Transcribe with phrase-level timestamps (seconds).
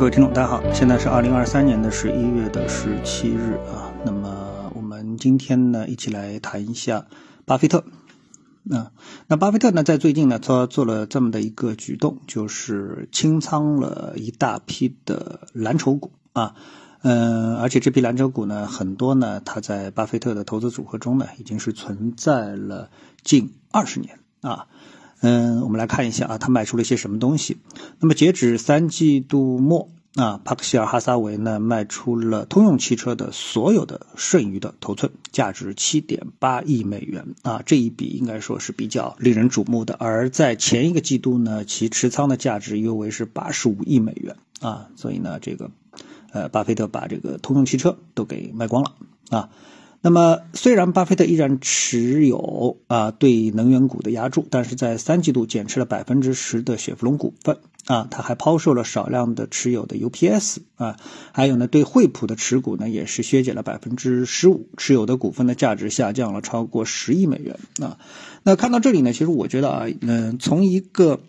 [0.00, 3.92] 各位听众，大家好，现在是二零二三年的十一月的十七日啊。
[4.02, 7.04] 那么我们今天呢，一起来谈一下
[7.44, 7.84] 巴菲特。
[8.62, 8.92] 那
[9.26, 16.54] 那巴菲特呢，在最近呢，他做了这么的一个举动，就是清仓了一大批的蓝筹股啊。
[17.02, 22.88] 嗯，而且这批蓝筹股呢，很多呢，它在巴菲特的投资组合中呢，已经是存在了
[23.22, 24.66] 近二十年啊。
[25.20, 27.58] 嗯，我们来看一下啊，他卖出了一些什么东西。
[27.98, 39.94] 那么截止三季度末啊，帕克希尔哈撒韦呢卖出了通用汽车的所有的剩余的头寸，价值七点八亿美元啊，这一笔应该说是比较令人瞩目的。
[40.00, 45.70] 而在前一个季度呢，其持仓的价值约为是八十五亿美元啊，所以呢，这个
[46.32, 48.94] 呃，巴菲特把这个通用汽车都给卖光了
[49.28, 49.50] 啊。
[50.02, 60.96] 那么，虽然巴菲特依然持有啊对能源股的压注，但是在三季度减持了百分之十的雪佛龙股份啊，他还抛售了少量的持有的 UPS 啊，
[61.32, 67.98] 还有呢对惠普的持股呢也是削减了百分之十五，持有的股份的价值下降了超过十亿美元啊。
[68.42, 71.20] 那看到这里呢，其实我觉得啊，嗯，从一个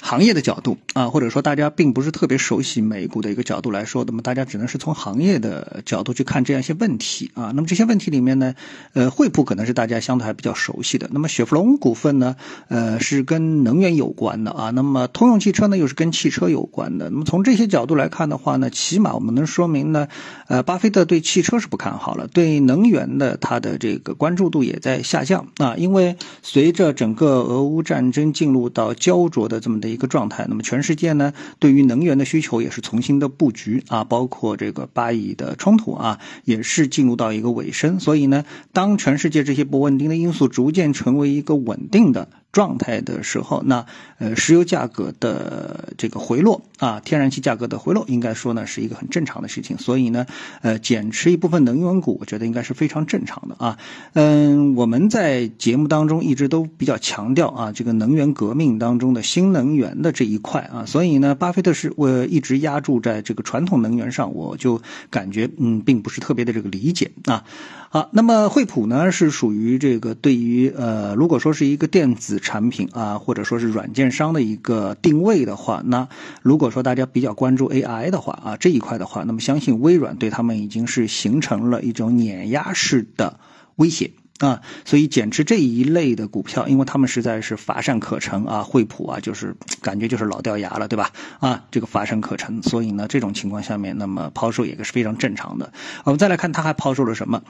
[0.00, 7.52] 行业的角度啊，或者说大家并不是特别熟悉美股的一个角度来说，那么大家只能是从行业的角度去看这样一些问题啊。
[7.54, 8.54] 那么这些问题里面呢，
[8.92, 11.08] 呃，惠普可能是大家相对还比较熟悉的。
[11.12, 12.36] 那么雪佛龙股份呢，
[12.68, 14.70] 呃，是跟能源有关的啊。
[14.70, 17.10] 那么通用汽车呢，又是跟汽车有关的。
[17.10, 20.08] 那么从这些角度来看的话呢，起码我们能说明呢，
[20.46, 25.74] 呃，巴菲特对汽车是不看好了，对能源的它的这个关注度也在下降啊。
[25.76, 29.88] 因为随着整个俄乌战争进入到焦灼的这么的。
[29.88, 37.98] 一个状态，那么全世界呢，对于能源的需求也是重新的布局啊，包括这个巴以的冲突啊，也是进入到一个尾声。
[37.98, 42.28] 所以呢，当全世界这些不稳定的因素逐渐成为一个稳定的。
[42.52, 43.84] 状态的时候，那
[44.18, 49.78] 呃，石油价格的这个回落啊，天然气价格的回落，应该说呢是一个很正常的事情。
[49.78, 50.26] 所以呢，
[50.62, 53.78] 呃，减持一部分能源股，我觉得应该是非常正常的啊。
[54.14, 60.84] 嗯，我们在节目当中一直都比较强调啊，这个能源革命当中的新能源的这一块啊。
[60.86, 64.80] 所以呢，巴菲特是我一直压注在这个传统能源上，我就
[65.10, 67.44] 感觉嗯，并不是特别的这个理解啊。
[67.90, 76.08] 好，那么惠普呢是属于这个对于呃，如果说是一个电子产品啊，或者说是软件商的一个定位的话，那
[76.42, 83.38] 如果说大家比较关注 AI 的话啊，这一块的话，那么相信微软对他们已经是形成了一种碾压式的
[83.76, 84.12] 威胁。
[84.38, 91.10] 啊，所以减持这一类的股票，因为他们实在是乏善可陈啊，惠普啊，就是 感觉就是老掉牙了，对吧？
[91.40, 95.72] 啊，这个乏善可陈，所以呢，这种情况下面，那么抛售也是非常正常的。
[96.04, 97.42] 我们再来看，他还抛售了什么？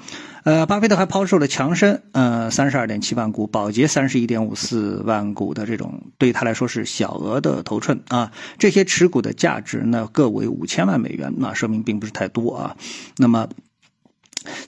[0.45, 8.33] 呃，巴菲特还抛售了强生，呃，三十二点七万股，宝洁三十一点五四万股的这种，对他来说是小额的头寸啊。
[8.59, 12.77] 这些持股的价值呢，各为五千万美元，那说明并不是太多啊。
[13.19, 13.47] 那么。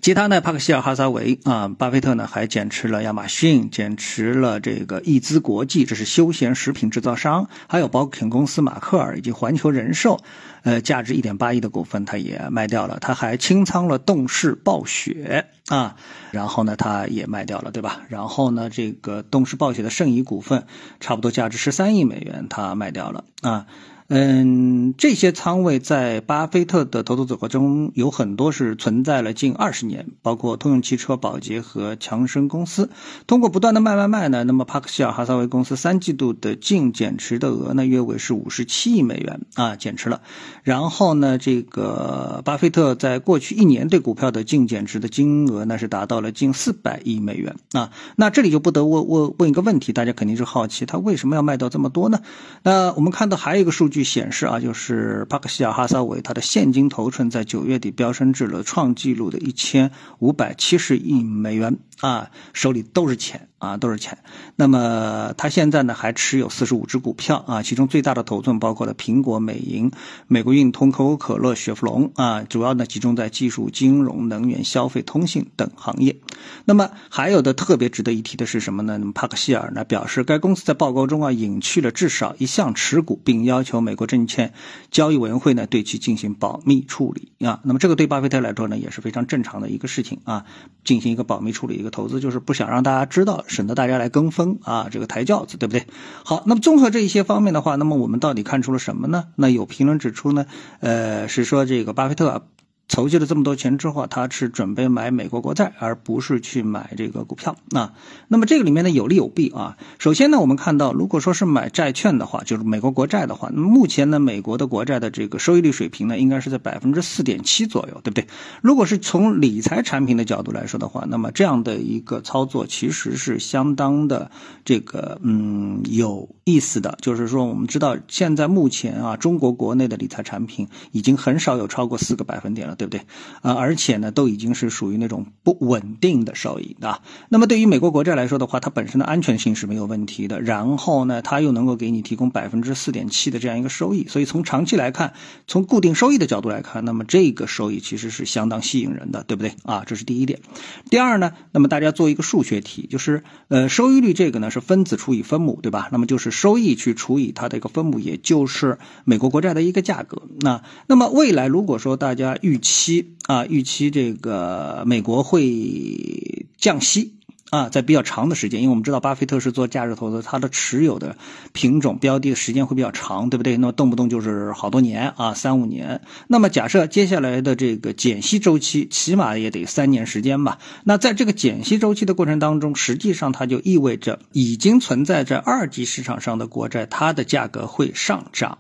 [0.01, 0.41] 其他呢？
[0.41, 10.19] 帕克希尔哈撒韦啊，巴菲特呢还减持了亚马逊，减持了这个易资国际，这是休闲食品制造商，还有保险公司马克尔以及环球人寿，
[10.63, 12.99] 呃，价值一点八亿的股份他也卖掉了。
[12.99, 15.97] 他还清仓了动视暴雪啊，
[16.31, 18.01] 然后呢他也卖掉了，对吧？
[18.09, 20.65] 然后呢这个动视暴雪的剩余股份，
[21.01, 23.67] 差不多价值十三亿美元，他卖掉了啊。
[24.13, 32.91] 嗯，这些仓位在巴菲特的投资组合中有很多是存在了近二十年，包括通用汽车、宝洁和强生公司。
[33.29, 40.23] 通过不断的卖卖卖呢，那么帕克希尔哈撒韦公司三季度的净减持的额呢，约为是五十七亿美元啊，减持了。
[40.65, 47.93] 然后呢，这个巴菲特在过去一年对股票的净减持的金额呢，是达到了近四百亿美元啊。
[48.17, 52.23] 那这里就不得问问问一个问题，大家肯定是好奇，他为什么要卖到这么多呢？
[52.65, 54.00] 那我们看到还有一个数据。
[54.03, 59.91] 显示啊，就是巴克希尔哈撒韦他的现金头寸在九月底飙升至了创纪录的一千
[60.21, 63.50] 五百七十亿美元啊，手里都是钱。
[63.61, 64.19] 啊，都是钱。
[64.57, 69.93] 那么他现在呢，还持有四十五只股票啊，其中最大的头寸包括了苹果、美银、
[70.27, 76.17] 美国运通、可口可乐、雪佛龙啊，主要呢集中在技术、金融、能源、消费、通信等行业。
[76.65, 78.97] 那么还有的特别值得一提的是什么呢？
[78.99, 84.55] 那么帕克希尔呢表示，该公司在报告中啊隐去了至少一项持股，并要求美国证券
[84.91, 87.61] 交易委员会呢对其进行保密处理啊。
[87.63, 90.47] 那么这个对巴菲特来说呢也是非常正常的一个事情啊，
[90.83, 93.45] 进行一个保密处理，一个投资就是不想让大家知道。
[93.51, 95.87] 省得大家来跟风啊，这个抬轿子，对不对？
[96.25, 99.25] 好，那么综合这一些方面的话，那么我们到底看出了什么呢？
[99.35, 100.47] 那有评论指出呢，
[100.79, 102.47] 呃，是说这个巴菲特
[102.91, 107.93] 筹集了这么多钱之后，他是准备买美国国债，而不是去买这个股票啊。
[108.27, 109.77] 那么这个里面呢有利有弊啊。
[110.01, 118.27] 首先呢，我们看到，如果说是买债券的话，就是美国国债的话，那么目前呢，美国的国债的这个收益率水平呢，应该是在百分之四点七左右，对不对？
[118.61, 124.33] 如果是从理财产品的角度来说的话，那么这样的一个操作其实是相当的
[124.65, 126.99] 这个嗯有意思的。
[127.01, 132.75] 就是说，我们知道现在目前啊，中国国内的理财产品已经很少有超过四个百分点了。
[132.81, 133.03] 对不对
[133.43, 133.53] 啊？
[133.53, 137.03] 而且呢，都已经是属于那种不稳定的收益啊。
[137.29, 140.41] 那么对于美国国债来说的话，它本身的安全性是没有问题的。
[140.41, 144.07] 然后呢，它又能够给你提供百分之四点七的这样一个收益。
[144.09, 145.13] 所以从长期来看，
[145.47, 149.85] 从固定收益的角度来看，那么这个收益其实是相当吸引人的，对不对啊？
[149.87, 150.41] 这是第一点。
[150.89, 155.89] 第二呢，那么大家做一个数学题，就是呃，收益率这个呢是分子除以分母，对吧？
[155.93, 160.23] 那么就是收益去除以它的一个分母，也就是美国国债的一个价格。
[160.41, 167.15] 那那么未来如果说大家预期期啊，预期这个美国会降息。
[167.51, 171.17] 啊，在比较长的时间，因为我们知道巴菲特是做价值投资，他的持有的
[171.53, 173.57] 品种标的的时间会比较长，对不对？
[173.57, 176.01] 那么动不动就是好多年啊，三五年。
[176.29, 180.59] 那么假设接下来的这个减息周期，起码也得三年时间吧。
[180.85, 188.59] 那在这个减息周期的过程当中，实际上它就意味着已经存在在二级市场上的国债，它的价格会上涨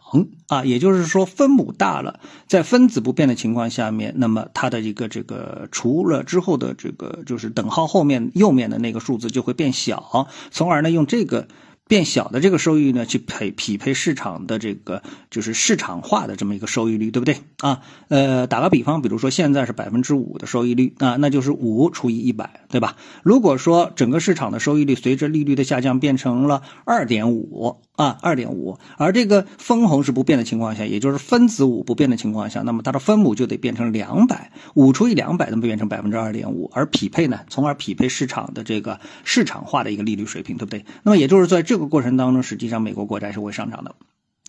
[0.48, 0.64] 啊。
[0.64, 8.80] 也就是说，分母大了，在分子不变的情况下面，那么它的一个这个除了之后的这个就是等号后面右面的。
[8.81, 11.47] 那个数字就会变小，从而呢用这个。
[11.90, 17.81] 变小的这个收益呢，去配匹配市场的这个就是市场化的这么一个收益率，对不对啊？
[18.06, 22.94] 呃，打个比方，比如说现在是百分之五的收益率啊，那就是五除以一百，对吧？
[23.25, 40.84] 如果说整个市场的收益率随着利率的下降变成了二点五啊，二点五，而这个分红是不变的情况下，也就是分子五不变的情况下，那么它的分母就得变成两百，五除以两百，那么变成百分之二点五，而匹配呢，从而匹配市场的这个市场化的一个利率水平，对不对？
[41.02, 41.80] 那么也就是在这。
[41.81, 43.97] 个过程当中，实际上美国国债是会上涨的，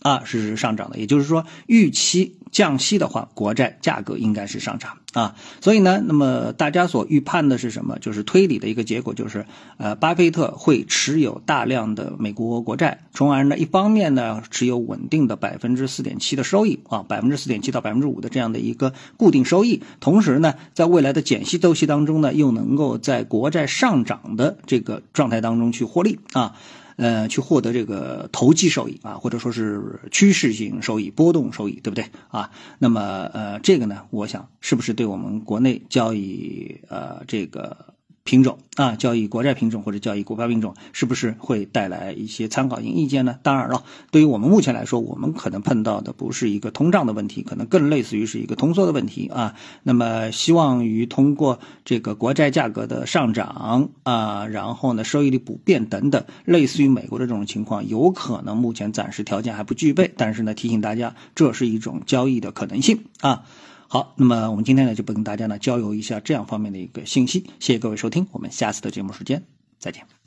[0.02, 1.00] 啊，是上涨的。
[1.00, 5.36] 也就是说，预期降息的话，国债价格应该是上涨啊。
[5.62, 7.98] 所以呢，那么大家所预判的是什么？
[8.00, 9.46] 就是推理的一个结果，就是
[9.78, 26.56] 呃，巴菲特会持有大量的美国国债，从而呢，一方面呢，持有稳定的百分之四点七的收益啊，百分之四点七到百分之五的这样的一个固定收益，同时呢，在未来的减息周期当中呢，又能够在国债上涨的这个状态当中去获利啊。
[26.98, 32.52] 呃，去获得这个投机收益啊，或者说是趋势性收益、波动收益，对不对啊？
[32.78, 33.02] 那么
[33.34, 37.88] 呃，这个呢，我想是不是对我们国内交易呃这个？
[38.24, 43.40] 品种啊，交易国债品种或者交易股票品种，是不是会带来一些参考性意见呢？
[43.42, 49.56] 当然了，对于我们目前来说，我们可能碰到的不是一个通胀的问题，可能更类似于是一个通缩的问题啊。
[49.82, 60.12] 那么，希望于通过这个国债价格的上涨啊，然后呢，收益率不变等等，类似于美国的这种情况，有可能目前暂时条件还不具备。
[60.16, 63.46] 但是呢，提醒大家，这是一种交易的可能性啊。
[63.94, 69.44] 好，那么我们今天呢就不跟大家呢交流一下这样方面的一个信息，谢谢各位收听，我们下次的节目时间
[69.80, 70.21] 再见。